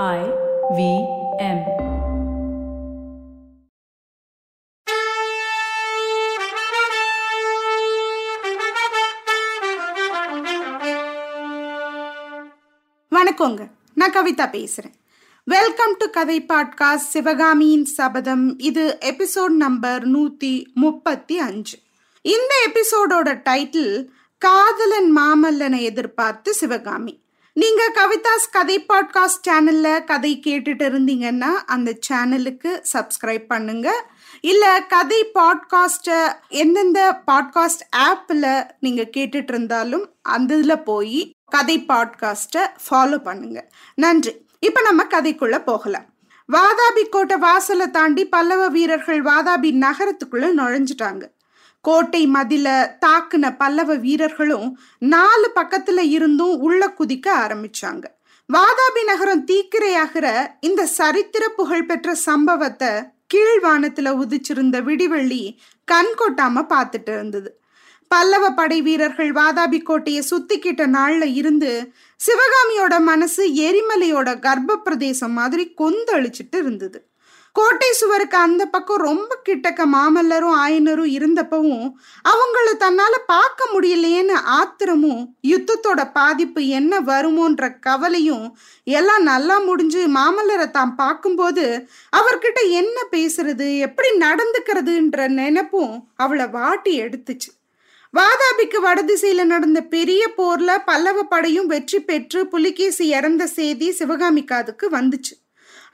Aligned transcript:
I 0.00 0.20
V 0.76 0.82
M. 1.38 1.58
வணக்கங்க. 13.10 13.68
நான் 13.94 14.12
கவிதா 14.12 14.46
பேசுறேன். 14.54 14.94
வெல்கம் 15.44 15.94
டு 15.98 16.10
கதை 16.10 16.44
பாட்காஸ்ட் 16.48 16.96
சிவகாமியின் 16.96 17.84
சபதம் 17.84 18.58
இது 18.58 18.98
எபிசோட் 19.00 19.56
நம்பர் 19.56 20.08
நூத்தி 20.08 20.64
முப்பத்தி 20.74 21.38
அஞ்சு. 21.38 21.78
இந்த 22.22 22.68
எபிசோடோட 22.68 23.42
டைட்டில் 23.50 24.08
காதலன் 24.38 25.16
மாமல்லனை 25.16 25.80
எதிர்பார்த்து 25.80 26.54
சிவகாமி. 26.54 27.20
நீங்க 27.54 27.92
கவிதாஸ் 27.94 28.50
கதை 28.50 28.86
பாட்காஸ்ட் 28.92 29.48
சேனல்ல 29.48 30.04
கதை 30.04 30.40
கேட்டுட்டு 30.46 30.84
இருந்தீங்கன்னா 30.86 31.50
அந்த 31.66 31.98
சேனலுக்கு 32.08 32.82
சப்ஸ்கிரைப் 32.92 33.46
பண்ணுங்க. 33.48 34.04
இல்ல 34.40 34.84
கதை 34.88 35.26
பாட்காஸ்ட 35.34 36.32
எந்தெந்த 36.48 37.22
பாட்காஸ்ட் 37.26 37.84
ஆப்ல 37.96 38.70
நீங்க 38.80 39.08
கேட்டுட்டு 39.16 39.48
இருந்தாலும் 39.48 40.10
அந்த 40.22 40.56
இதுல 40.56 40.84
போய் 40.84 41.34
கதை 41.44 41.84
பாட்காஸ்ட்டை 41.88 42.66
ஃபாலோ 42.90 43.16
பண்ணுங்க. 43.16 43.68
நன்றி. 43.94 44.46
இப்போ 44.60 44.80
நம்ம 44.80 45.04
கதைக்குள்ள 45.04 45.58
போகலாம். 45.58 46.04
வாதாபி 46.52 47.08
கோட்டை 47.10 47.36
வாசலை 47.36 47.90
தாண்டி 47.90 48.24
பல்லவ 48.24 48.68
வீரர்கள் 48.68 49.22
வாதாபி 49.22 49.70
நகரத்துக்குள்ள 49.84 50.48
நுழைஞ்சிட்டாங்க. 50.58 51.22
கோட்டை 51.86 52.26
மதில 52.26 52.90
தாக்குன 53.06 53.56
பல்லவ 53.58 53.94
வீரர்களும் 53.94 54.78
நாலு 54.98 55.50
பக்கத்துல 55.54 55.98
இருந்தும் 55.98 56.58
உள்ள 56.58 56.94
குதிக்க 56.98 57.26
ஆரம்பிச்சாங்க. 57.26 58.04
வாதாபி 58.52 59.04
நகரம் 59.06 59.46
தீக்கிரையாகிற 59.46 60.46
இந்த 60.60 60.86
சரித்திர 60.86 61.48
புகழ்பெற்ற 61.48 62.14
சம்பவத்தை 62.14 62.88
கீழ்வானத்துல 63.34 64.12
உதிச்சிருந்த 64.22 64.82
விடிவெள்ளி 64.82 65.56
கண் 65.84 66.12
கொட்டாம 66.18 66.64
பார்த்துட்டு 66.68 67.12
இருந்தது. 67.12 67.60
பல்லவ 68.08 68.50
படை 68.50 68.82
வீரர்கள் 68.82 69.32
வாதாபி 69.32 69.82
கோட்டையை 69.82 70.22
சுத்திக்கிட்ட 70.30 70.86
நாள்ல 70.86 71.34
இருந்து 71.34 71.92
சிவகாமியோட 72.20 73.00
மனசு 73.00 73.46
எரிமலையோட 73.46 74.38
கர்ப்ப 74.38 74.76
பிரதேசம் 74.76 75.32
மாதிரி 75.32 75.74
கொந்தளிச்சிட்டு 75.78 76.56
இருந்தது. 76.56 77.11
கோட்டை 77.54 77.88
சுவருக்கு 77.92 78.36
அந்த 78.36 78.66
பக்கம் 78.66 79.02
ரொம்ப 79.02 79.32
கிட்டக்க 79.48 79.82
மாமல்லரும் 79.94 80.54
ஆயனரும் 80.64 81.10
இருந்தப்பவும் 81.16 81.86
அவங்கள 82.24 82.68
தன்னால 82.78 83.14
பார்க்க 83.26 83.68
முடியலையேன்னு 83.72 84.36
ஆத்திரமும் 84.58 85.22
யுத்தத்தோட 85.42 86.12
பாதிப்பு 86.12 86.66
என்ன 86.68 87.00
வருமோன்ற 87.00 87.68
கவலையும் 87.80 88.46
எல்லாம் 88.86 89.22
நல்லா 89.22 89.58
முடிஞ்சு 89.60 90.02
மாமல்லரை 90.08 90.70
தான் 90.70 90.94
பார்க்கும்போது 90.94 91.66
அவர்கிட்ட 92.12 92.62
என்ன 92.70 92.96
பேசுறது 93.10 93.78
எப்படி 93.78 94.10
நடந்துக்கிறதுன்ற 94.18 95.28
நினைப்பும் 95.28 95.94
அவளை 96.16 96.48
வாட்டி 96.48 96.94
எடுத்துச்சு. 97.02 97.50
வாதாபிக்கு 98.14 98.78
வடதிசையில 98.80 99.44
நடந்த 99.44 99.80
பெரிய 99.82 100.22
போர்ல 100.38 100.70
பல்லவ 100.84 101.22
படையும் 101.22 101.66
வெற்றி 101.66 102.00
பெற்று 102.00 102.46
புலிகேசி 102.46 103.06
இறந்த 103.08 103.46
செய்தி 103.46 103.92
சிவகாமி 103.92 104.44
காதுக்கு 104.44 104.88
வந்துச்சு. 104.90 105.34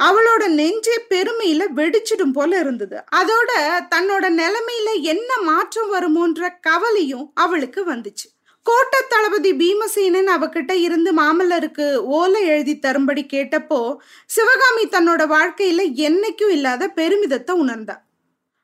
அவளோட 0.00 0.46
நெஞ்சே 0.48 0.96
பெருமையில 1.10 1.62
வெடிச்சிடும் 1.74 2.32
போல 2.32 2.58
இருந்தது. 2.58 2.96
அதோட 3.16 3.50
தன்னோட 3.94 4.24
நிலைமையில 4.40 5.00
என்ன 5.00 5.30
மாற்றம் 5.42 5.92
வருமோன்ற 5.94 6.50
கவலையும் 6.60 7.30
அவளுக்கு 7.34 7.92
வந்துச்சு. 7.92 8.26
கோட்டை 8.62 9.00
தளபதி 9.08 9.52
பீமசேனன் 9.54 10.28
அவகிட்ட 10.28 10.72
இருந்து 10.72 11.14
மாமல்லருக்கு 11.14 11.94
ஓலை 11.96 12.46
எழுதி 12.46 12.78
தரும்படி 12.78 13.26
கேட்டப்போ 13.32 13.96
சிவகாமி 14.26 14.84
தன்னோட 14.84 15.22
வாழ்க்கையில 15.26 15.84
என்னைக்கும் 16.06 16.50
இல்லாத 16.50 16.90
பெருமிதத்தை 16.96 17.50
உணர்ந்தா. 17.50 17.96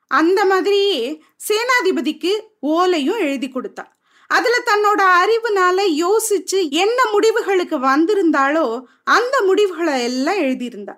அந்த 0.07 0.45
மாதிரியே 0.45 1.23
சேனாதிபதிக்கு 1.47 2.33
ஓலையும் 2.61 3.19
எழுதி 3.19 3.47
கொடுத்தா. 3.47 3.85
அதுல 4.27 4.55
தன்னோட 4.65 5.01
அறிவுனால 5.21 5.79
யோசிச்சு 6.03 6.69
என்ன 6.69 6.99
முடிவுகளுக்கு 7.11 7.79
வந்திருந்தாளோ 7.79 8.81
அந்த 9.03 9.41
முடிவுகளை 9.41 10.03
எல்லாம் 10.03 10.39
எழுதியிருந்தா. 10.39 10.95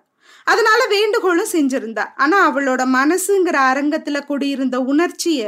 அதனால 0.48 0.82
வேண்டுகோளும் 0.88 1.54
செஞ்சிருந்தா. 1.54 2.04
ஆனா 2.16 2.38
அவளோட 2.48 2.84
மனசுங்கிற 2.98 3.58
அரங்கத்துல 3.72 4.26
குடியிருந்த 4.26 4.76
உணர்ச்சிய 4.80 5.40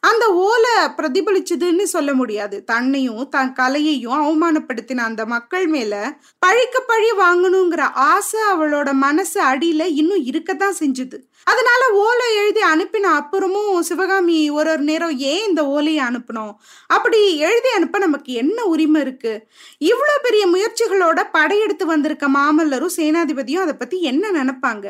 அந்த 0.00 0.24
ஓலை 0.46 0.76
பிரதிபலிச்சதுன்னு 0.96 1.86
சொல்ல 1.94 2.10
முடியாது. 2.14 2.64
தன்னையும் 2.64 3.28
தன் 3.28 3.52
கலையையும் 3.52 4.18
அவமானப்படுத்தின 4.22 5.04
அந்த 5.10 5.26
மக்கள் 5.26 5.66
மேல 5.66 5.94
பழிக்க 6.38 6.82
பழி 6.86 7.10
வாங்கணுங்கிற 7.18 7.80
ஆசை 8.10 8.40
அவளோட 8.52 8.92
மனசு 9.06 9.38
அடியில 9.44 9.84
இன்னும் 10.00 10.24
இருக்கத்தான் 10.24 10.80
செஞ்சுது. 10.80 11.18
அதனால 11.46 11.82
ஓலை 12.04 12.28
எழுதி 12.36 12.60
அனுப்பின 12.60 13.10
அப்புறமும் 13.18 13.78
சிவகாமி 13.80 14.50
ஒரு 14.50 14.70
ஒரு 14.70 14.82
நேரம் 14.82 15.18
ஏன் 15.18 15.44
இந்த 15.48 15.66
ஓலையை 15.66 16.04
அனுப்பணும் 16.06 16.52
அப்படி 16.86 17.36
எழுதி 17.38 17.70
அனுப்ப 17.76 17.98
நமக்கு 17.98 18.32
என்ன 18.32 18.64
உரிமை 18.64 19.00
இருக்கு? 19.00 19.32
இவ்வளோ 19.80 20.14
பெரிய 20.22 20.44
முயற்சிகளோட 20.46 21.20
படையெடுத்து 21.32 21.86
வந்திருக்க 21.86 22.28
மாமல்லரும் 22.28 22.94
சேனாதிபதியும் 22.96 23.64
அதை 23.64 23.74
பத்தி 23.74 24.02
என்ன 24.02 24.30
நினைப்பாங்க? 24.30 24.86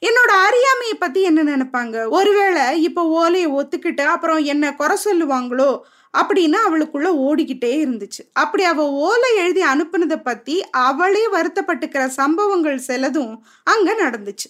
என்னோட 0.00 0.30
அறியாமையை 0.46 0.96
பத்தி 0.98 1.22
என்ன 1.22 1.42
நினைப்பாங்க? 1.42 2.08
ஒருவேளை 2.08 2.82
இப்போ 2.82 3.02
ஓலையை 3.02 3.50
ஒத்துக்கிட்டு 3.50 4.04
அப்புறம் 4.04 4.38
என்ன 4.44 4.74
குறை 4.74 4.96
சொல்லுவாங்களோ 5.04 5.70
அப்படின்னு 6.14 6.58
அவளுக்குள்ள 6.66 7.08
ஓடிக்கிட்டே 7.26 7.72
இருந்துச்சு. 7.84 8.22
அப்படி 8.32 8.64
அவ 8.64 8.90
ஓலை 9.08 9.36
எழுதி 9.36 9.62
அனுப்புனதை 9.62 10.22
பத்தி 10.22 10.56
அவளே 10.70 11.24
வருத்தப்பட்டுக்கிற 11.28 12.06
சம்பவங்கள் 12.06 12.78
சிலதும் 12.78 13.34
அங்க 13.64 13.94
நடந்துச்சு. 14.04 14.48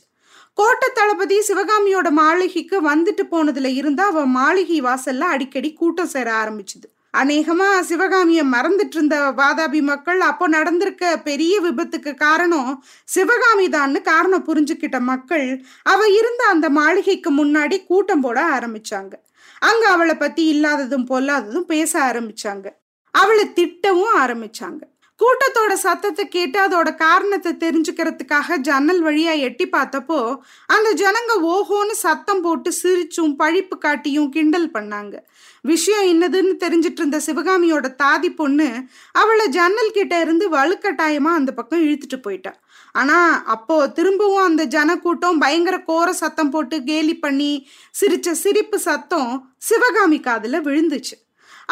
கோட்டை 0.59 0.89
தளபதி 0.95 1.39
சிவகாமியோட 1.49 2.11
மாளிகைக்கு 2.11 2.77
வந்துட்டு 2.91 3.23
போனதுல 3.33 3.71
இருந்து 3.75 4.03
அவ 4.03 4.27
மாளிகை 4.27 4.79
வாசல்ல 4.83 5.25
அடிக்கடி 5.35 5.73
கூட்டம் 5.73 6.07
சேர 6.07 6.29
ஆரம்பிச்சுது. 6.43 6.87
அநேகமா 7.15 7.67
சிவகாமிய 7.81 8.41
மறந்துட்டு 8.45 8.97
இருந்த 8.99 9.17
வாதாபி 9.41 9.83
மக்கள் 9.83 10.21
அப்போ 10.21 10.47
நடந்திருக்க 10.49 11.13
பெரிய 11.19 11.61
விபத்துக்கு 11.61 12.15
காரணம் 12.15 12.71
சிவகாமி 13.05 13.67
தான்னு 13.69 14.01
காரணம் 14.03 14.47
புரிஞ்சுக்கிட்ட 14.47 15.01
மக்கள் 15.01 15.47
அவ 15.83 16.09
இருந்த 16.21 16.45
அந்த 16.45 16.71
மாளிகைக்கு 16.71 17.33
முன்னாடி 17.33 17.79
கூட்டம் 17.87 18.21
போட 18.21 18.39
ஆரம்பிச்சாங்க. 18.59 19.15
அங்க 19.63 19.85
அவளை 19.89 20.17
பத்தி 20.17 20.45
இல்லாததும் 20.47 21.07
பொல்லாததும் 21.07 21.71
பேச 21.75 21.93
ஆரம்பிச்சாங்க. 22.09 22.67
அவளை 23.15 23.47
திட்டவும் 23.61 24.17
ஆரம்பிச்சாங்க. 24.19 24.83
கூட்டத்தோட 25.21 25.73
சத்தத்தை 25.73 26.29
கேட்டு 26.29 26.59
அதோட 26.61 26.89
காரணத்தை 26.95 27.53
தெரிஞ்சுக்கிறதுக்காக 27.53 28.57
ஜன்னல் 28.57 29.01
வழியா 29.03 29.39
எட்டி 29.39 29.67
பார்த்தப்போ 29.67 30.19
அந்த 30.67 30.89
ஜனங்க 31.03 31.35
ஓஹோன்னு 31.53 31.95
சத்தம் 32.03 32.43
போட்டு 32.43 32.73
சிரிச்சும் 32.83 33.35
பழிப்பு 33.39 33.79
காட்டியும் 33.79 34.29
கிண்டல் 34.29 34.69
பண்ணாங்க. 34.71 35.15
விஷயம் 35.61 36.07
என்னதுன்னு 36.13 36.55
தெரிஞ்சிட்டு 36.65 37.01
இருந்த 37.03 37.21
சிவகாமியோட 37.27 37.87
தாதி 38.03 38.31
பொண்ணு 38.35 38.69
அவளை 39.13 39.49
ஜன்னல் 39.49 39.95
கிட்ட 39.95 40.21
இருந்து 40.21 40.49
வலுக்கட்டாயமா 40.51 41.33
அந்த 41.39 41.53
பக்கம் 41.53 41.85
இழுத்துட்டு 41.87 42.21
போயிட்டா. 42.23 42.53
ஆனா 42.93 43.45
அப்போ 43.45 43.89
திரும்பவும் 43.89 44.47
அந்த 44.51 44.65
ஜனக்கூட்டம் 44.65 45.39
பயங்கர 45.39 45.79
கோர 45.83 46.13
சத்தம் 46.13 46.51
போட்டு 46.51 46.83
கேலி 46.83 47.17
பண்ணி 47.19 47.53
சிரிச்ச 48.01 48.31
சிரிப்பு 48.31 48.79
சத்தம் 48.79 49.55
சிவகாமி 49.59 50.21
காதுல 50.21 50.61
விழுந்துச்சு. 50.69 51.17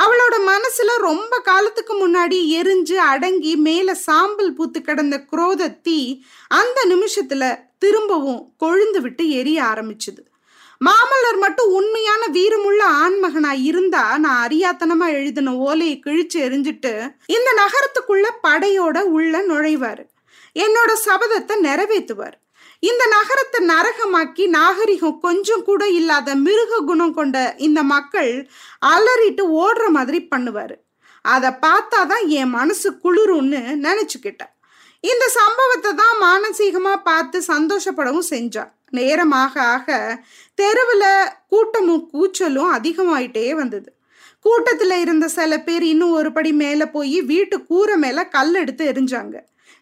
அவளோட 0.01 0.35
மனசுல 0.47 0.97
ரொம்ப 0.99 1.39
காலத்துக்கு 1.39 1.95
முன்னாடி 2.03 2.39
எரிஞ்சு 2.61 2.93
அடங்கி 2.93 3.57
மேல 3.57 3.95
சாம்பல் 3.95 4.53
பூத்து 4.53 4.81
கிடந்த 4.83 5.25
குரோத 5.33 5.81
தீ 5.81 6.23
அந்த 6.49 6.87
நிமிஷத்துல 6.89 7.59
திரும்பவும் 7.79 8.55
கொழுந்து 8.61 9.01
விட்டு 9.01 9.31
எரிய 9.31 9.63
ஆரம்பிச்சுது. 9.63 10.23
மாமல்லர் 10.85 11.39
மட்டும் 11.39 11.71
உண்மையான 11.73 12.27
வீரமுள்ள 12.27 12.89
ஆண்மகனா 12.91 13.53
இருந்தா 13.63 14.19
நான் 14.19 14.49
அறியாத்தனமா 14.49 15.09
எழுதின 15.09 15.57
ஓலையை 15.57 16.03
கிழிச்சு 16.07 16.35
எரிஞ்சிட்டு 16.35 16.93
இந்த 17.27 17.51
நகரத்துக்குள்ள 17.61 18.27
படையோட 18.43 19.01
உள்ள 19.01 19.43
நுழைவாரு. 19.43 20.05
என்னோட 20.55 20.91
சபதத்தை 21.05 21.55
நிறைவேற்றுவார் 21.63 22.37
இந்த 22.89 23.03
நகரத்தை 23.17 23.59
நரகமாக்கி 23.73 24.45
நாகரிகம் 24.57 25.19
கொஞ்சம் 25.27 25.65
கூட 25.69 25.83
இல்லாத 25.99 26.29
மிருக 26.47 26.81
குணம் 26.89 27.15
கொண்ட 27.19 27.37
இந்த 27.67 27.81
மக்கள் 27.95 28.31
அலறிட்டு 28.93 29.45
ஓடுற 29.63 29.85
மாதிரி 29.97 30.19
பண்ணுவாரு. 30.33 30.77
அதை 31.25 31.51
பார்த்தாதான் 31.67 32.25
என் 32.39 32.55
மனசு 32.59 32.89
குளிரும்னு 33.05 33.61
நினச்சிக்கிட்டேன். 33.87 34.53
இந்த 35.05 35.25
சம்பவத்தை 35.39 35.91
தான் 36.01 36.17
மானசீகமாக 36.27 37.05
பார்த்து 37.09 37.39
சந்தோஷப்படவும் 37.53 38.31
செஞ்சா 38.33 38.65
நேரமாக 38.99 39.55
ஆக 39.75 39.97
தெருவில் 40.61 41.11
கூட்டமும் 41.53 42.05
கூச்சலும் 42.13 42.73
அதிகமாயிட்டே 42.77 43.45
வந்தது. 43.61 43.89
கூட்டத்தில் 44.45 44.97
இருந்த 45.05 45.27
சில 45.37 45.53
பேர் 45.67 45.85
இன்னும் 45.93 46.17
ஒரு 46.19 46.31
படி 46.37 46.51
மேலே 46.63 46.87
போய் 46.97 47.19
வீட்டு 47.31 47.57
கூரை 47.71 47.97
மேலே 48.05 48.25
கல் 48.37 48.55
எடுத்து 48.63 48.85
எரிஞ்சாங்க 48.93 49.37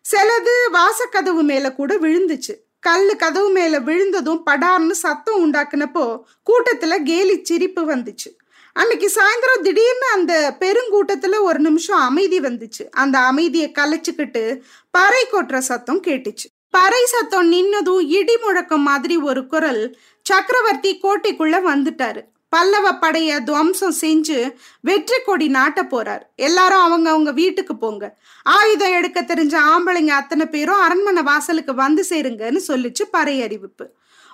சிலது 0.04 0.54
வாசக்கதவு 0.76 1.42
மேலே 1.50 1.70
கூட 1.80 1.92
விழுந்துச்சு. 2.04 2.54
கல் 2.86 3.16
கதவு 3.16 3.48
மேல 3.48 3.78
விழுந்ததும் 3.78 4.42
படார்னு 4.46 4.90
சத்தம் 4.90 5.40
உண்டாக்குனப்போ 5.42 6.20
கூட்டத்துல 6.46 7.02
கேலி 7.02 7.44
சிரிப்பு 7.44 7.82
வந்துச்சு. 7.96 8.30
அன்னைக்கு 8.72 9.12
சாயந்தரம் 9.14 9.62
திடீர்னு 9.62 10.08
அந்த 10.12 10.56
பெருங்கூட்டத்துல 10.60 11.40
ஒரு 11.40 11.58
நிமிஷம் 11.58 12.00
அமைதி 12.00 12.40
வந்துச்சு. 12.40 12.90
அந்த 12.90 13.18
அமைதியை 13.18 13.72
கலைச்சுக்கிட்டு 13.78 14.60
பறை 14.90 15.26
கொட்டுற 15.32 15.58
சத்தம் 15.58 16.02
கேட்டுச்சு. 16.02 16.48
பறை 16.70 17.04
சத்தம் 17.04 17.52
நின்னதும் 17.52 18.00
இடி 18.00 18.36
முழக்கம் 18.36 18.82
மாதிரி 18.82 19.16
ஒரு 19.16 19.46
குரல் 19.46 19.98
சக்கரவர்த்தி 20.22 21.00
கோட்டைக்குள்ள 21.02 21.56
வந்துட்டாரு. 21.70 22.22
பல்லவ 22.54 22.86
படைய 23.02 23.30
துவம்சம் 23.48 23.96
செஞ்சு 24.00 24.38
வெற்றி 24.88 25.18
கொடி 25.26 25.46
நாட்ட 25.56 25.80
போறார். 25.92 26.24
எல்லாரும் 26.48 26.84
அவங்க 26.86 27.08
அவங்க 27.14 27.32
வீட்டுக்கு 27.40 27.74
போங்க. 27.84 28.04
ஆயுதம் 28.56 28.96
எடுக்க 28.98 29.18
தெரிஞ்ச 29.22 29.54
ஆம்பளைங்க 29.72 30.12
அத்தனை 30.20 30.46
பேரும் 30.54 30.84
அரண்மனை 30.86 31.22
வாசலுக்கு 31.30 31.74
வந்து 31.82 32.04
சேருங்கன்னு 32.10 32.62
சொல்லிச்சு 32.70 33.06
பறை 33.16 33.36
அறிவிப்பு 33.46 33.86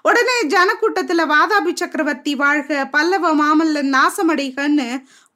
உடனே 0.09 0.35
ஜனக்கூட்டத்துல 0.55 1.23
வாதாபி 1.33 1.73
சக்கரவர்த்தி 1.81 2.33
வாழ்க 2.43 2.87
பல்லவ 2.95 3.33
மாமல்லன் 3.41 3.91
நாசமடைகன்னு 3.97 4.87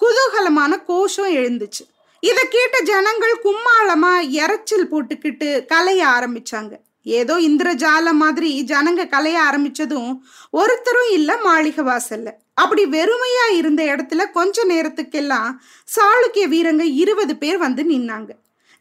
குதூகலமான 0.02 0.72
கோஷம் 0.90 1.34
எழுந்துச்சு. 1.40 1.84
இத 2.22 2.38
கேட்ட 2.54 2.76
ஜனங்கள் 2.90 3.34
கும்மாளமா 3.46 4.12
இறைச்சல் 4.38 4.90
போட்டுக்கிட்டு 4.92 5.48
கலைய 5.72 6.02
ஆரம்பிச்சாங்க. 6.16 6.74
ஏதோ 7.02 7.40
இந்திரஜாலம் 7.40 8.20
மாதிரி 8.24 8.64
ஜனங்க 8.64 9.02
கலைய 9.04 9.38
ஆரம்பிச்சதும் 9.50 10.18
ஒருத்தரும் 10.50 11.10
இல்ல 11.10 11.36
மாளிகை 11.36 11.84
வாசல்ல 11.84 12.40
அப்படி 12.54 12.84
வெறுமையா 12.84 13.46
இருந்த 13.52 13.82
இடத்துல 13.84 14.30
கொஞ்ச 14.30 14.64
நேரத்துக்கெல்லாம் 14.64 15.50
சாளுக்கிய 15.96 16.46
வீரங்க 16.48 16.80
இருபது 16.80 17.36
பேர் 17.36 17.58
வந்து 17.58 17.82
நின்னாங்க. 17.82 18.30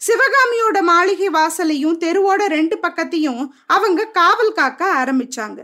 சிவகாமியோட 0.01 0.81
மாளிகை 0.81 1.29
வாசலையும் 1.29 1.97
தெருவோட 1.97 2.45
ரெண்டு 2.47 2.79
பக்கத்தையும் 2.81 3.47
அவங்க 3.65 4.05
காவல் 4.05 4.53
காக்க 4.53 5.03
ஆரம்பிச்சாங்க. 5.03 5.59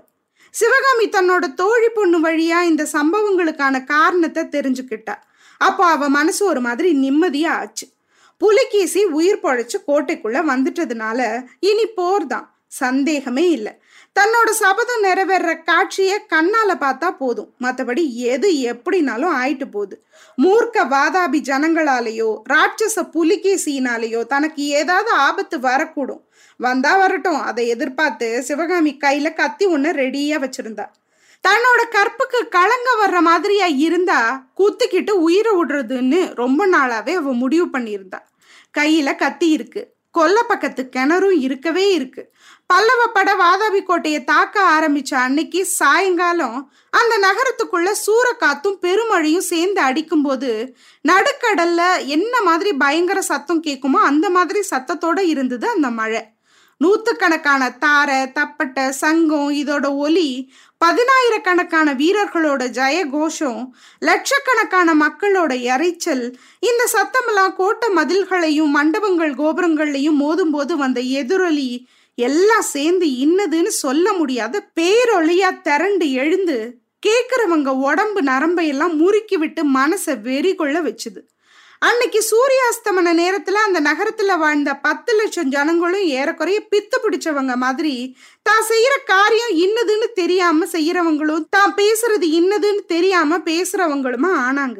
சிவகாமி 0.51 1.09
தன்னோட 1.09 1.53
தோழி 1.53 1.89
பொண்ணு 1.89 2.19
வழியா 2.19 2.61
இந்த 2.61 2.87
சம்பவங்களுக்கான 2.93 3.85
காரணத்தை 3.85 4.43
தெரிஞ்சுக்கிட்டா. 4.43 5.15
அப்போ 5.57 5.85
அவ 5.85 6.09
மனசு 6.09 6.45
ஒரு 6.45 6.61
மாதிரி 6.61 7.09
நிம்மதியா 7.09 7.47
ஆச்சு. 7.47 7.87
புலிகேசி 8.37 9.03
உயிர் 9.03 9.39
பழைச்சு 9.43 9.77
கோட்டைக்குள்ள 9.87 10.37
வந்துட்டதுனால 10.51 11.43
இனி 11.59 11.85
போர் 11.85 12.27
தான். 12.27 12.51
சந்தேகமே 12.67 13.49
இல்லை. 13.49 13.73
தன்னோட 14.19 14.49
சபதம் 14.49 15.01
நிறைவேற 15.01 15.55
காட்சியை 15.55 16.19
கண்ணால 16.33 16.71
பார்த்தா 16.79 17.09
போதும். 17.11 17.53
மற்றபடி 17.61 18.13
எது 18.13 18.51
எப்படினாலும் 18.51 19.33
ஆயிட்டு 19.41 19.71
போகுது. 19.71 20.05
மூர்க்க 20.43 20.83
வாதாபி 20.93 21.39
ஜனங்களாலேயோ 21.49 22.41
ராட்சச 22.49 23.01
புலிகேசியினாலேயோ 23.13 24.25
தனக்கு 24.25 24.63
ஏதாவது 24.67 25.09
ஆபத்து 25.09 25.59
வரக்கூடும். 25.59 26.23
வந்தா 26.57 26.97
வரட்டும். 26.97 27.41
அதை 27.41 27.67
எதிர்பார்த்து 27.67 28.43
சிவகாமி 28.43 28.97
கையில 29.03 29.33
கத்தி 29.33 29.65
ஒன்று 29.65 29.91
ரெடியா 29.91 30.37
வச்சிருந்தா. 30.45 30.85
தன்னோட 31.47 31.81
கற்புக்கு 31.89 32.47
கலங்க 32.47 32.89
வர்ற 33.03 33.19
மாதிரியா 33.19 33.65
இருந்தா 33.65 34.43
குத்திக்கிட்டு 34.57 35.11
உயிரை 35.11 35.55
விடுறதுன்னு 35.55 36.33
ரொம்ப 36.35 36.67
நாளாவே 36.67 37.13
அவ 37.15 37.33
முடிவு 37.33 37.65
பண்ணியிருந்தா. 37.65 38.19
கையில 38.77 39.15
கத்தி 39.15 39.49
இருக்கு. 39.49 39.95
கொல்ல 40.11 40.43
பக்கத்து 40.43 40.89
கிணறும் 40.95 41.39
இருக்கவே 41.39 41.93
இருக்கு. 41.93 42.33
பல்லவ 42.65 43.07
பட 43.07 43.35
வாதாபி 43.35 43.83
கோட்டையை 43.83 44.23
தாக்க 44.23 44.61
ஆரம்பிச்ச 44.61 45.15
அன்னைக்கு 45.15 45.65
சாயங்காலம் 45.65 46.71
அந்த 46.89 47.13
நகரத்துக்குள்ள 47.17 47.91
சூறக்காத்தும் 48.05 48.79
பெருமழையும் 48.81 49.47
சேர்ந்து 49.51 49.81
அடிக்கும்போது 49.81 50.75
நடுக்கடல்ல 51.07 52.05
என்ன 52.05 52.41
மாதிரி 52.41 52.73
பயங்கர 52.73 53.21
சத்தம் 53.21 53.63
கேட்குமோ 53.63 54.01
அந்த 54.11 54.29
மாதிரி 54.29 54.63
சத்தத்தோட 54.75 55.19
இருந்தது 55.19 55.67
அந்த 55.67 55.89
மழை. 55.89 56.23
நூத்துக்கணக்கான 56.83 57.77
தாரை 57.77 58.17
தப்பட்டை 58.17 58.89
சங்கம் 58.89 59.49
இதோட 59.51 59.95
ஒலி 59.95 60.53
பதினாயிரக்கணக்கான 60.81 61.87
வீரர்களோட 61.95 62.63
ஜெய 62.69 62.97
கோஷம் 63.09 63.61
லட்சக்கணக்கான 63.99 64.89
மக்களோட 64.95 65.53
இறைச்சல் 65.67 66.25
இந்த 66.59 66.83
சத்தமெல்லாம் 66.93 67.55
கோட்டை 67.55 67.87
மதில்களையும் 67.93 68.73
மண்டபங்கள் 68.77 69.33
கோபுரங்கள்லையும் 69.33 70.19
மோதும் 70.21 70.49
போது 70.49 70.77
வந்த 70.77 70.99
எதிரொலி 71.21 71.69
எல்லாம் 72.17 72.67
சேர்ந்து 72.73 73.07
இன்னதுன்னு 73.25 73.71
சொல்ல 73.83 74.13
முடியாத 74.13 74.61
பேரொழியா 74.75 75.49
திரண்டு 75.61 76.11
எழுந்து 76.11 76.57
கேட்குறவங்க 77.03 77.71
உடம்பு 77.79 78.21
நரம்பையெல்லாம் 78.21 78.95
முறுக்கி 78.95 79.37
விட்டு 79.37 79.63
மனசை 79.71 80.13
வெறி 80.21 80.55
கொள்ள 80.55 80.77
வச்சுது. 80.81 81.19
அன்னைக்கு 81.79 82.19
சூரியாஸ்தமன 82.19 83.09
நேரத்துல 83.13 83.51
அந்த 83.51 83.81
நகரத்துல 83.81 84.37
வாழ்ந்த 84.37 84.75
பத்து 84.75 85.15
லட்சம் 85.15 85.49
ஜனங்களும் 85.49 86.01
ஏறக்குறைய 86.01 86.67
பித்து 86.71 86.97
பிடிச்சவங்க 87.03 87.55
மாதிரி 87.55 88.17
தான் 88.41 88.63
செய்யற 88.69 88.95
காரியம் 89.05 89.49
இன்னதுன்னு 89.49 90.07
தெரியாம 90.13 90.65
செய்யறவங்களும் 90.65 91.45
தான் 91.49 91.73
பேசுறது 91.73 92.27
இன்னதுன்னு 92.39 92.85
தெரியாம 92.87 93.37
பேசுறவங்களுமா 93.37 94.31
ஆனாங்க. 94.47 94.79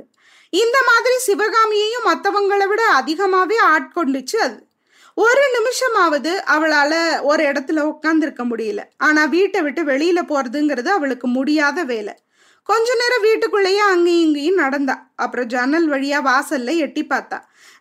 இந்த 0.50 0.78
மாதிரி 0.86 1.16
சிவகாமியையும் 1.28 2.06
மற்றவங்களை 2.06 2.68
விட 2.68 2.84
அதிகமாவே 3.00 3.58
ஆட்கொண்டுச்சு 3.68 4.36
அது. 4.36 4.68
ஒரு 5.14 5.42
நிமிஷமாவது 5.58 6.32
அவளால 6.46 7.24
ஒரு 7.24 7.44
இடத்துல 7.44 7.92
உட்காந்துருக்க 7.92 8.44
முடியல. 8.44 8.80
ஆனா 8.98 9.26
வீட்டை 9.26 9.62
விட்டு 9.62 9.84
வெளியில 9.84 10.20
போறதுங்கிறது 10.30 10.88
அவளுக்கு 10.88 11.28
முடியாத 11.28 11.84
வேலை. 11.84 12.14
கொஞ்ச 12.68 12.96
நேரம் 12.96 13.22
வீட்டுக்குள்ளேயே 13.22 13.84
அங்கேயும் 13.92 14.26
இங்கேயும் 14.26 14.62
நடந்தா. 14.64 14.96
அப்புறம் 15.16 15.46
ஜன்னல் 15.46 15.88
வழியா 15.90 16.20
வாசல்ல 16.30 16.78
எட்டி 16.78 17.04
பார்த்தா. 17.04 17.38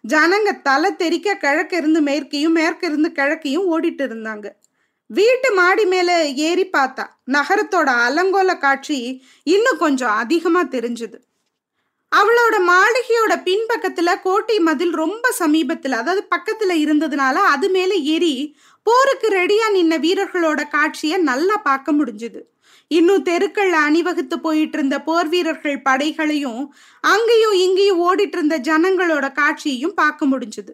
ஜனங்க 0.08 0.50
தலை 0.62 0.90
தெறிக்க 0.96 1.34
கிழக்கு 1.34 1.76
இருந்து 1.76 2.00
மேற்கையும் 2.00 2.56
மேற்கு 2.58 2.86
இருந்து 2.86 3.10
கிழக்கையும் 3.14 3.68
ஓடிட்டு 3.72 4.04
இருந்தாங்க. 4.06 4.46
வீட்டு 5.10 5.48
மாடி 5.54 5.84
மேல 5.84 6.10
ஏறி 6.28 6.64
பார்த்தா. 6.76 7.04
நகரத்தோட 7.32 7.88
அலங்கோல 8.06 8.58
காட்சி 8.58 8.98
இன்னும் 9.42 9.78
கொஞ்சம் 9.78 10.14
அதிகமா 10.22 10.62
தெரிஞ்சுது. 10.62 11.18
அவளோட 12.12 12.56
மாளிகையோட 12.68 13.32
பின்பக்கத்துல 13.48 14.10
கோட்டை 14.22 14.56
மதில் 14.58 14.94
ரொம்ப 15.02 15.28
சமீபத்துல 15.38 15.98
அதாவது 16.02 16.22
பக்கத்துல 16.34 16.74
இருந்ததுனால 16.84 17.36
அது 17.54 17.68
மேல 17.68 17.94
ஏறி 17.94 18.34
போருக்கு 18.82 19.28
ரெடியா 19.28 19.66
நின்ன 19.74 19.94
வீரர்களோட 19.98 20.68
காட்சியை 20.68 21.18
நல்லா 21.30 21.56
பார்க்க 21.56 21.92
முடிஞ்சுது. 21.92 22.40
இன்னும் 22.90 23.24
தெருக்கள்ல 23.24 23.76
அணிவகுத்து 23.88 24.40
போயிட்டு 24.40 24.78
இருந்த 24.78 25.02
போர் 25.02 25.28
வீரர்கள் 25.28 25.82
படைகளையும் 25.82 26.74
அங்கேயும் 27.04 27.52
இங்கேயும் 27.52 28.02
ஓடிட்டு 28.08 28.36
இருந்த 28.38 28.58
ஜனங்களோட 28.58 29.32
காட்சியையும் 29.32 29.94
பார்க்க 29.94 30.26
முடிஞ்சுது. 30.26 30.72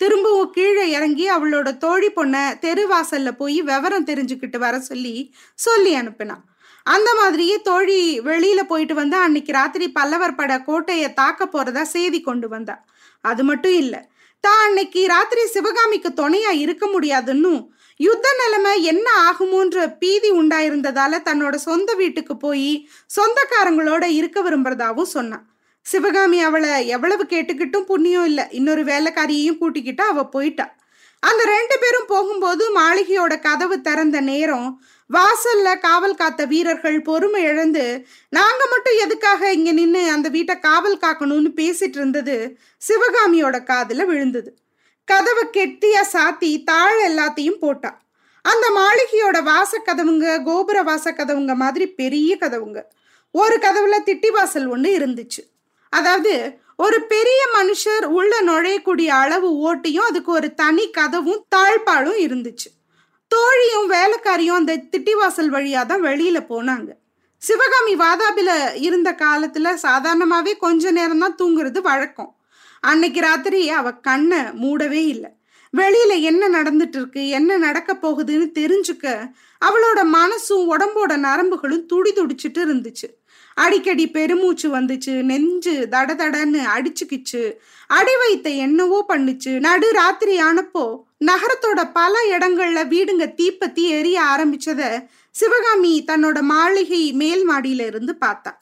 திரும்பவும் 0.00 0.50
கீழே 0.50 0.90
இறங்கி 0.90 1.30
அவளோட 1.30 1.76
தோழி 1.76 2.08
பொண்ண 2.08 2.36
தெருவாசல்ல 2.60 3.30
போய் 3.30 3.62
விவரம் 3.62 4.06
தெரிஞ்சுக்கிட்டு 4.06 4.58
வர 4.58 4.80
சொல்லி 4.80 5.14
சொல்லி 5.58 5.92
அனுப்பினான் 5.94 6.42
அந்த 6.86 7.14
மாதிரியே 7.14 7.60
தோழி 7.60 8.20
வெளியில 8.20 8.60
போயிட்டு 8.62 8.94
வந்து 8.94 9.16
அன்னைக்கு 9.16 9.52
ராத்திரி 9.52 9.90
பல்லவர் 9.90 10.34
பட 10.34 10.60
கோட்டையை 10.60 11.14
தாக்க 11.14 11.44
போறதா 11.44 11.82
செய்தி 11.82 12.20
கொண்டு 12.20 12.48
வந்தா. 12.48 12.76
அது 13.24 13.44
மட்டும் 13.44 13.72
இல்ல 13.72 14.10
தான் 14.40 14.62
அன்னைக்கு 14.66 15.06
ராத்திரி 15.06 15.42
சிவகாமிக்கு 15.46 16.10
துணையா 16.22 16.50
இருக்க 16.50 16.86
முடியாதுன்னு 16.86 17.52
யுத்த 18.04 18.26
நிலைமை 18.40 18.74
என்ன 18.82 19.08
ஆகுமோன்ற 19.28 19.86
பீதி 19.98 20.30
உண்டாயிருந்ததால 20.30 21.18
தன்னோட 21.28 21.54
சொந்த 21.54 21.94
வீட்டுக்கு 21.94 22.36
போய் 22.36 22.88
சொந்தக்காரங்களோட 23.16 24.04
இருக்க 24.18 24.38
விரும்புறதாவும் 24.42 25.12
சொன்னான். 25.16 25.44
சிவகாமி 25.86 26.38
அவளை 26.40 26.86
எவ்வளவு 26.86 27.24
கேட்டுக்கிட்டும் 27.24 27.88
புண்ணியம் 27.90 28.24
இல்லை. 28.24 28.44
இன்னொரு 28.50 28.84
வேலைக்காரியையும் 28.84 29.58
கூட்டிக்கிட்டு 29.58 30.02
அவ 30.02 30.24
போயிட்டா. 30.26 30.66
அந்த 31.22 31.42
ரெண்டு 31.44 31.76
பேரும் 31.80 32.08
போகும்போது 32.08 32.64
மாளிகையோட 32.78 33.40
கதவு 33.40 33.80
திறந்த 33.80 34.20
நேரம் 34.20 34.68
வாசல்ல 35.10 35.78
காவல் 35.80 36.14
காத்த 36.14 36.44
வீரர்கள் 36.44 36.98
பொறுமை 37.02 37.42
இழந்து 37.42 37.84
நாங்க 38.28 38.62
மட்டும் 38.70 39.00
எதுக்காக 39.00 39.52
இங்க 39.52 39.72
நின்று 39.72 40.02
அந்த 40.10 40.28
வீட்டை 40.28 40.54
காவல் 40.58 40.98
காக்கணும்னு 40.98 41.50
பேசிட்டு 41.60 41.98
இருந்தது? 42.00 42.36
சிவகாமியோட 42.88 43.56
காதுல 43.70 44.04
விழுந்தது. 44.04 44.50
கதவை 45.04 45.44
கெட்டியா 45.56 46.02
சாத்தி 46.12 46.64
தாழ் 46.64 47.00
எல்லாத்தையும் 47.10 47.60
போட்டா. 47.60 47.90
அந்த 48.42 48.66
மாளிகையோட 48.78 49.38
வாசக்கதவுங்க 49.42 50.42
கோபுர 50.42 50.82
வாசக்கதவுங்க 50.82 51.54
மாதிரி 51.54 51.86
பெரிய 51.86 52.36
கதவுங்க. 52.40 52.80
ஒரு 53.30 53.56
கதவுல 53.56 53.96
திட்டி 54.06 54.30
வாசல் 54.30 54.66
ஒன்று 54.66 54.98
இருந்துச்சு. 54.98 55.42
அதாவது 55.88 56.60
ஒரு 56.76 57.02
பெரிய 57.02 57.40
மனுஷர் 57.54 58.04
உள்ள 58.04 58.40
நுழையக்கூடிய 58.42 59.06
அளவு 59.06 59.48
ஓட்டியும் 59.68 60.08
அதுக்கு 60.10 60.32
ஒரு 60.32 60.54
தனி 60.54 60.90
கதவும் 60.90 61.42
தாழ்பாலும் 61.56 62.18
இருந்துச்சு. 62.26 62.68
தோழியும் 63.28 63.90
வேலைக்காரியும் 63.90 64.58
அந்த 64.60 64.82
திட்டிவாசல் 64.92 65.50
வழியா 65.52 65.86
தான் 65.86 66.02
வெளியில 66.02 66.38
போனாங்க. 66.48 66.90
சிவகாமி 67.42 67.94
வாதாபில 67.96 68.50
இருந்த 68.74 69.12
காலத்துல 69.12 69.68
சாதாரணமாவே 69.82 70.56
கொஞ்ச 70.56 70.90
நேரம் 70.90 71.18
தான் 71.18 71.38
தூங்குறது 71.38 71.80
வழக்கம். 71.80 72.36
அன்னைக்கு 72.82 73.20
ராத்திரி 73.20 73.68
அவ 73.68 73.92
கண்ணை 74.08 74.38
மூடவே 74.38 75.02
இல்லை. 75.14 75.30
வெளியில 75.76 76.20
என்ன 76.20 76.62
நடந்துட்டு 76.62 76.98
இருக்கு 77.00 77.28
என்ன 77.28 77.56
நடக்க 77.56 77.92
போகுதுன்னு 77.94 78.46
தெரிஞ்சுக்க 78.58 79.06
அவளோட 79.62 80.00
மனசும் 80.16 80.64
உடம்போட 80.72 81.12
நரம்புகளும் 81.16 81.86
துடி 81.86 82.12
துடிச்சிட்டு 82.12 82.60
இருந்துச்சு. 82.66 83.08
அடிக்கடி 83.54 84.10
பெருமூச்சு 84.10 84.68
வந்துச்சு 84.76 85.14
நெஞ்சு 85.22 85.86
தட 85.90 86.10
தடன்னு 86.14 86.60
அடிச்சுக்கிச்சு. 86.76 87.42
அடி 87.86 88.14
வைத்த 88.16 88.48
என்னவோ 88.48 89.04
பண்ணுச்சு. 89.08 89.52
நடு 89.60 89.90
ராத்திரி 89.90 90.36
ஆனப்போ 90.42 90.84
நகரத்தோட 91.24 91.80
பல 91.92 92.14
இடங்கள்ல 92.38 92.80
வீடுங்க 92.88 93.26
தீப்பத்தி 93.40 93.84
எரிய 93.98 94.18
ஆரம்பிச்சத 94.22 94.82
சிவகாமி 95.30 96.04
தன்னோட 96.06 96.40
மாளிகை 96.40 97.12
மேல் 97.12 97.50
மாடியில 97.50 97.86
இருந்து 97.86 98.14
பார்த்தா. 98.20 98.52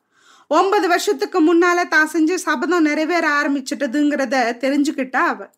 ஒன்பது 0.50 0.88
வருஷத்துக்கு 0.88 1.54
முன்னால 1.54 1.88
தான் 1.88 2.06
செஞ்ச 2.06 2.38
சபதம் 2.38 2.82
நிறைவேற 2.82 3.28
ஆரம்பிச்சிட்டதுங்கிறத 3.28 4.36
தெரிஞ்சுக்கிட்டா 4.60 5.22
அவ. 5.24 5.50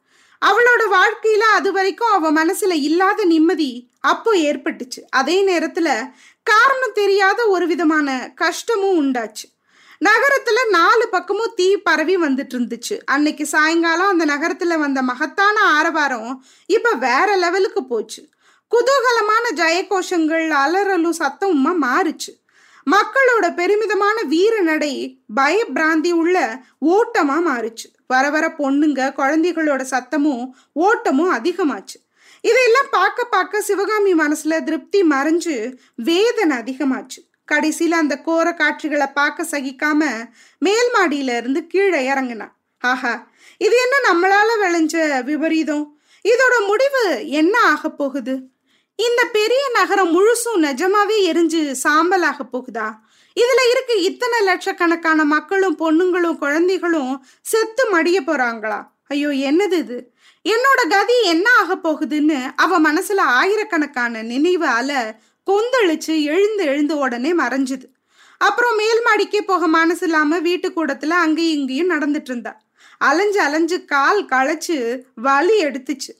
அவளோட 0.42 0.82
வாழ்க்கையில 0.90 1.38
அது 1.38 1.72
வரைக்கும் 1.72 2.12
அவ 2.12 2.32
மனசுல 2.32 2.70
இல்லாத 2.70 3.24
நிம்மதி 3.24 3.90
அப்போ 4.00 4.32
ஏற்பட்டுச்சு. 4.34 5.00
அதே 5.10 5.46
நேரத்துல 5.46 6.12
காரணம் 6.42 6.92
தெரியாத 6.94 7.46
ஒரு 7.46 7.66
விதமான 7.66 8.08
கஷ்டமும் 8.34 8.98
உண்டாச்சு. 9.02 9.46
நகரத்துல 10.00 10.70
நாலு 10.70 11.08
பக்கமும் 11.08 11.52
தீ 11.56 11.76
பரவி 11.76 12.16
வந்துட்டு 12.16 12.54
இருந்துச்சு 12.54 12.98
அன்னைக்கு 13.04 13.46
சாயங்காலம் 13.46 14.08
அந்த 14.08 14.24
நகரத்துல 14.26 14.78
வந்த 14.78 15.02
மகத்தான 15.02 15.60
ஆரவாரம் 15.60 16.44
இப்ப 16.66 16.92
வேற 16.92 17.36
லெவலுக்கு 17.36 17.84
போச்சு. 17.84 18.22
குதூகலமான 18.72 19.44
ஜெயகோஷங்கள் 19.54 20.48
அலறலும் 20.64 21.18
சத்தமுமா 21.18 21.74
மாறுச்சு. 21.86 22.32
மக்களோட 22.86 23.54
பெருமிதமான 23.54 24.22
வீர 24.22 24.60
நடை 24.60 25.18
பயப்பிராந்தி 25.36 26.10
உள்ள 26.10 26.62
ஓட்டமா 26.86 27.36
மாறுச்சு. 27.48 27.88
வர 28.06 28.30
வர 28.30 28.54
பொண்ணுங்க 28.58 29.00
குழந்தைகளோட 29.16 29.82
சத்தமும் 29.90 30.44
ஓட்டமும் 30.72 31.34
அதிகமாச்சு. 31.34 31.98
இதையெல்லாம் 32.40 32.88
பார்க்க 32.90 33.24
பார்க்க 33.24 33.60
சிவகாமி 33.60 34.14
மனசுல 34.14 34.62
திருப்தி 34.64 35.02
மறைஞ்சு 35.02 35.74
வேதனை 35.94 36.56
அதிகமாச்சு. 36.58 37.20
கடைசியில 37.52 37.90
அந்த 37.90 38.20
கோர 38.20 38.54
காட்சிகளை 38.54 39.06
பார்க்க 39.06 39.46
சகிக்காம 39.50 40.02
மேல் 40.58 40.90
மாடியில 40.94 41.36
இருந்து 41.36 41.66
கீழே 41.66 42.04
இறங்கினான் 42.04 42.54
ஆஹா 42.78 43.30
இது 43.58 43.76
என்ன 43.76 43.96
நம்மளால 44.10 44.50
விளைஞ்ச 44.62 45.22
விபரீதம்? 45.24 45.98
இதோட 46.24 46.66
முடிவு 46.66 47.28
என்ன 47.28 47.60
ஆக 47.60 47.90
போகுது? 47.90 48.51
இந்த 49.04 49.24
பெரிய 49.32 49.62
நகரம் 49.72 50.10
முழுசும் 50.14 50.62
நிஜமாவே 50.62 51.16
எரிஞ்சு 51.30 51.60
சாம்பலாக 51.84 52.40
போகுதா? 52.52 52.88
இதுல 53.36 53.60
இருக்க 53.70 53.92
இத்தனை 53.94 54.40
லட்சக்கணக்கான 54.40 55.24
மக்களும் 55.24 55.76
பொண்ணுங்களும் 55.78 56.38
குழந்தைகளும் 56.38 57.26
செத்து 57.42 57.84
மடிய 57.92 58.18
போறாங்களா? 58.26 58.80
ஐயோ 59.08 59.28
என்னது 59.50 59.72
இது? 59.72 59.98
என்னோட 60.44 60.80
கதி 60.88 61.22
என்ன 61.24 61.50
ஆக 61.58 61.74
போகுதுன்னு 61.76 62.38
அவ 62.56 62.80
மனசுல 62.80 63.20
ஆயிரக்கணக்கான 63.40 64.22
நினைவு 64.22 64.66
அல 64.66 65.20
கொந்தளிச்சு 65.46 66.14
எழுந்து 66.22 66.64
எழுந்து 66.64 66.96
உடனே 66.98 67.32
மறைஞ்சுது. 67.34 67.86
அப்புறம் 68.38 68.76
மேல் 68.76 69.02
மாடிக்கே 69.04 69.40
போக 69.40 69.66
மனசு 69.66 70.06
இல்லாம 70.06 70.38
வீட்டு 70.38 70.68
கூடத்துல 70.68 71.16
அங்கேயும் 71.24 71.58
இங்கேயும் 71.58 71.90
நடந்துட்டு 71.90 72.30
இருந்தா. 72.32 72.52
அலைஞ்சு 72.98 73.40
அலைஞ்சு 73.40 73.84
கால் 73.84 74.20
களைச்சு 74.24 74.76
வலி 75.14 75.56
எடுத்துச்சு. 75.64 76.12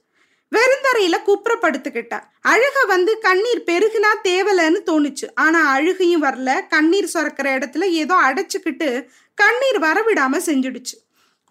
வெறுந்தரையில 0.52 1.16
குப்புறப்படுத்துக்கிட்டா. 1.26 2.20
அழுக 2.48 2.86
வந்து 2.86 3.18
கண்ணீர் 3.18 3.62
பெருகுனா 3.66 4.08
தேவலன்னு 4.24 4.80
தோணுச்சு. 4.86 5.26
ஆனா 5.34 5.70
அழுகையும் 5.70 6.22
வரல. 6.22 6.60
கண்ணீர் 6.68 7.10
சுரக்கிற 7.14 7.46
இடத்துல 7.46 7.82
ஏதோ 7.84 8.14
அடைச்சுக்கிட்டு 8.14 9.06
கண்ணீர் 9.34 9.80
வரவிடாம 9.80 10.40
செஞ்சுடுச்சு. 10.46 10.96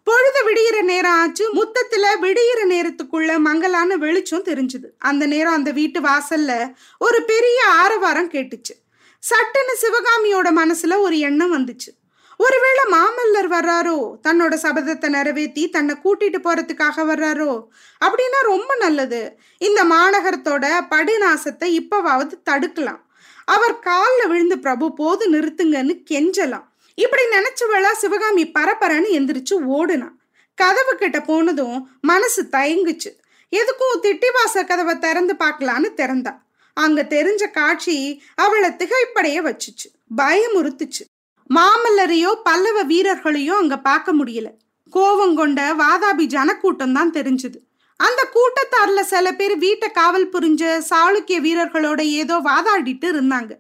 பொழுது 0.04 0.40
விடியிற 0.44 0.82
நேரம் 0.82 1.12
ஆச்சு. 1.12 1.54
முத்தத்துல 1.54 2.08
விடியிற 2.22 2.66
நேரத்துக்குள்ள 2.70 3.38
மங்கலான 3.38 3.96
வெளிச்சம் 3.96 4.44
தெரிஞ்சுது. 4.44 4.88
அந்த 4.98 5.26
நேரம் 5.26 5.54
அந்த 5.54 5.72
வீட்டு 5.72 6.02
வாசல்ல 6.02 6.74
ஒரு 7.00 7.24
பெரிய 7.24 7.66
ஆரவாரம் 7.66 8.32
கேட்டுச்சு. 8.32 8.76
சட்டுன்னு 9.30 9.74
சிவகாமியோட 9.82 10.52
மனசுல 10.56 11.00
ஒரு 11.00 11.20
எண்ணம் 11.20 11.58
வந்துச்சு. 11.58 12.01
ஒருவேளை 12.44 12.84
மாமல்லர் 12.92 13.50
வர்றாரோ? 13.56 13.98
தன்னோட 14.28 14.54
சபதத்தை 14.66 15.10
நிறைவேற்றி 15.10 15.64
தன்னை 15.70 15.96
கூட்டிட்டு 16.04 16.40
போறதுக்காக 16.44 17.06
வர்றாரோ? 17.12 17.52
அப்படின்னா 18.06 18.40
ரொம்ப 18.42 18.76
நல்லது. 18.76 19.22
இந்த 19.58 19.84
மாநகரத்தோட 19.84 20.66
படுநாசத்தை 20.90 21.68
இப்பவாவது 21.80 22.36
தடுக்கலாம். 22.50 23.02
அவர் 23.46 23.80
காலில் 23.80 24.28
விழுந்து 24.28 24.58
பிரபு 24.60 24.94
போது 24.94 25.24
நிறுத்துங்கன்னு 25.32 25.96
கெஞ்சலாம். 26.12 26.68
இப்படி 26.96 27.24
நினைச்சவளா 27.36 27.92
சிவகாமி 27.92 28.46
பரபரன்னு 28.60 29.12
எந்திரிச்சு 29.18 29.56
ஓடுனான். 29.78 30.18
கதவு 30.58 30.96
கிட்ட 30.96 31.20
போனதும் 31.22 31.78
மனசு 32.02 32.42
தயங்குச்சு. 32.52 33.12
எதுக்கும் 33.52 34.02
திட்டிவாச 34.02 34.66
கதவை 34.66 34.96
திறந்து 35.00 35.34
பார்க்கலான்னு 35.34 35.90
திறந்தா. 35.96 36.34
அங்க 36.78 37.00
தெரிஞ்ச 37.10 37.44
காட்சி 37.52 37.98
அவளை 38.36 38.70
திகைப்படைய 38.70 39.40
வச்சுச்சு. 39.48 39.88
பயமுறுத்துச்சு. 40.18 41.04
மாமல்லரையோ 41.56 42.32
பல்லவ 42.44 42.84
வீரர்களையோ 42.84 43.54
அங்க 43.62 43.78
பார்க்க 43.78 44.14
முடியல. 44.14 44.50
கோவம் 44.94 45.34
கொண்ட 45.34 45.74
வாதாபி 45.74 46.26
ஜனக்கூட்டம் 46.26 46.94
தான் 46.94 47.12
தெரிஞ்சது. 47.12 47.58
அந்த 48.00 48.22
கூட்டத்தாரில் 48.36 49.02
சில 49.04 49.32
பேர் 49.32 49.58
வீட்டை 49.58 49.92
காவல் 49.92 50.30
புரிஞ்ச 50.30 50.64
சாளுக்கிய 50.90 51.38
வீரர்களோட 51.48 52.02
ஏதோ 52.02 52.36
வாதாடிட்டு 52.38 53.08
இருந்தாங்க. 53.14 53.52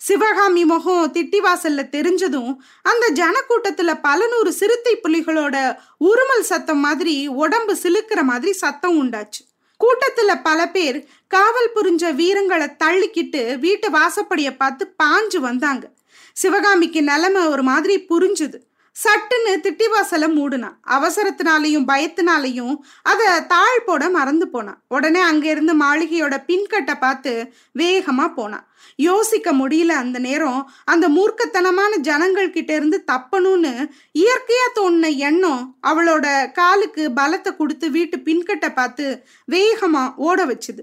சிவகாமி 0.00 0.64
முகம் 0.64 1.12
திட்டிவாசல்ல 1.12 1.82
தெரிஞ்சதும் 1.88 2.50
அந்த 2.82 3.04
ஜனக்கூட்டத்துல 3.20 4.00
பல 4.00 4.26
நூறு 4.26 4.52
சிறுத்தை 4.52 4.94
புலிகளோட 5.04 5.56
உருமல் 6.00 6.46
சத்தம் 6.50 6.78
மாதிரி 6.78 7.28
உடம்பு 7.28 7.76
சிலுக்கிற 7.82 8.22
மாதிரி 8.22 8.52
சத்தம் 8.52 8.96
உண்டாச்சு. 9.02 9.42
கூட்டத்துல 9.80 10.42
பல 10.42 10.60
பேர் 10.68 10.98
காவல் 11.26 11.70
புரிஞ்ச 11.74 12.14
வீரங்களை 12.14 12.68
தள்ளிக்கிட்டு 12.84 13.58
வீட்டு 13.58 13.90
வாசப்படியை 13.90 14.54
பார்த்து 14.56 14.94
பாஞ்சு 15.02 15.40
வந்தாங்க. 15.40 15.84
சிவகாமிக்கு 16.36 17.02
நிலைமை 17.10 17.42
ஒரு 17.46 17.62
மாதிரி 17.72 17.94
புரிஞ்சுது. 18.10 18.58
சட்டுன்னு 18.96 19.52
திட்டிவாசலை 19.64 20.28
மூடுனான் 20.36 20.76
அவசரத்தினாலையும் 20.96 21.86
பயத்தினாலையும் 21.90 22.74
அதை 23.10 23.26
தாழ் 23.52 23.82
போட 23.86 24.04
மறந்து 24.14 24.46
போனான் 24.48 24.78
உடனே 24.94 25.20
அங்கிருந்து 25.30 25.74
மாளிகையோட 25.82 26.34
பின்கட்டை 26.48 26.94
பார்த்து 27.02 27.32
வேகமாக 27.80 28.30
போனான் 28.38 28.64
யோசிக்க 29.06 29.52
முடியல 29.52 29.92
அந்த 30.02 30.18
நேரம். 30.28 30.60
அந்த 30.92 31.06
மூர்க்கத்தனமான 31.16 31.92
ஜனங்கள்கிட்ட 32.08 32.72
இருந்து 32.78 33.00
தப்பணும்னு 33.12 33.74
இயற்கையாக 34.22 34.74
தோணுன 34.78 35.12
எண்ணம் 35.28 35.62
அவளோட 35.90 36.26
காலுக்கு 36.60 37.04
பலத்தை 37.20 37.52
கொடுத்து 37.56 37.88
வீட்டு 37.90 38.18
பின்கட்டை 38.28 38.70
பார்த்து 38.74 39.06
வேகமாக 39.54 40.14
ஓட 40.28 40.46
வச்சுது. 40.52 40.82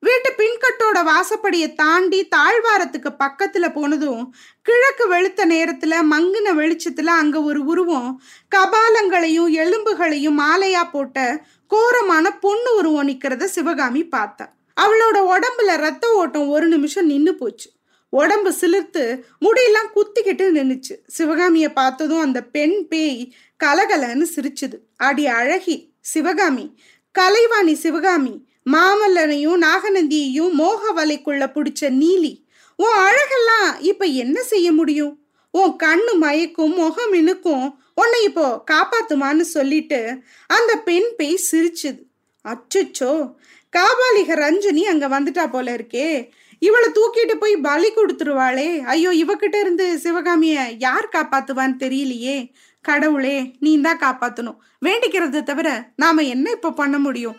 வீட்டு 0.00 0.34
பின்கட்டோட 0.36 0.98
வாசப்படியை 1.04 1.74
தாண்டி 1.74 2.28
தாழ்வாரத்துக்கு 2.28 3.10
பக்கத்துல 3.18 3.72
போனதும் 3.72 4.34
கிழக்கு 4.62 5.12
வெளுத்த 5.12 5.46
நேரத்துல 5.46 5.94
மங்குன 6.10 6.52
வெளிச்சத்துல 6.54 7.04
அங்க 7.04 7.42
ஒரு 7.42 7.64
உருவம் 7.64 8.22
கபாலங்களையும் 8.56 9.50
எலும்புகளையும் 9.50 10.38
மாலையா 10.38 10.90
போட்ட 10.90 11.44
கோரமான 11.66 12.38
பொண்ணு 12.40 12.76
உருவம் 12.76 13.08
நிக்கிறத 13.08 13.44
சிவகாமி 13.44 14.04
பார்த்தா. 14.04 14.46
அவளோட 14.80 15.16
உடம்புல 15.16 15.76
ரத்த 15.76 16.14
ஓட்டம் 16.14 16.48
ஒரு 16.48 16.66
நிமிஷம் 16.66 17.06
நின்னு 17.06 17.34
போச்சு. 17.34 17.70
உடம்பு 18.08 18.50
சிலிர்த்து 18.50 19.22
முடியெல்லாம் 19.40 19.90
குத்திக்கிட்டு 19.94 20.46
நின்றுச்சு 20.56 20.94
சிவகாமிய 21.06 21.72
பார்த்ததும் 21.72 22.20
அந்த 22.20 22.42
பெண் 22.42 22.88
பேய் 22.88 23.32
கலகலன்னு 23.64 24.26
சிரிச்சுது. 24.34 24.76
அடி 24.96 25.26
அழகி 25.26 25.92
சிவகாமி 26.00 26.80
கலைவாணி 27.18 27.72
சிவகாமி 27.72 28.47
மாமல்லனையும் 28.72 29.62
நாகநந்தியையும் 29.66 30.52
மோக 30.52 30.92
வலைக்குள்ள 30.96 31.44
பிடிச்ச 31.54 31.90
நீலி 32.00 32.32
உன் 32.78 32.96
அழகெல்லாம் 33.06 33.68
இப்ப 33.80 34.04
என்ன 34.22 34.42
செய்ய 34.42 34.68
முடியும்? 34.72 35.14
உன் 35.54 35.72
கண்ணு 35.82 36.12
மயக்கும் 36.20 36.74
முகம் 36.74 37.12
இனுக்கும் 37.12 37.66
உன்னை 37.94 38.18
இப்போ 38.24 38.64
காப்பாத்துமான்னு 38.70 39.44
சொல்லிட்டு 39.56 40.00
அந்த 40.46 40.72
பெண் 40.78 41.08
பேய் 41.16 41.44
சிரிச்சுது. 41.50 42.00
அச்சுச்சோ 42.44 43.12
காபாலிக 43.72 44.36
ரஞ்சனி 44.44 44.82
அங்க 44.82 45.06
வந்துட்டா 45.08 45.44
போல 45.50 45.76
இருக்கே. 45.76 46.08
இவளை 46.62 46.88
தூக்கிட்டு 46.88 47.34
போய் 47.38 47.56
பலி 47.56 47.90
கொடுத்துருவாளே. 47.92 48.68
ஐயோ 48.84 49.10
இவகிட்ட 49.24 49.56
இருந்து 49.60 49.98
சிவகாமிய 49.98 50.66
யார் 50.78 51.12
காப்பாத்துவான்னு 51.12 51.76
தெரியலையே. 51.84 52.38
கடவுளே 52.84 53.36
நீ 53.60 53.80
தான் 53.80 54.02
காப்பாத்தணும். 54.06 54.58
வேண்டிக்கிறது 54.84 55.42
தவிர 55.42 55.68
நாம 55.96 56.22
என்ன 56.22 56.50
இப்ப 56.50 56.72
பண்ண 56.72 56.98
முடியும்? 56.98 57.38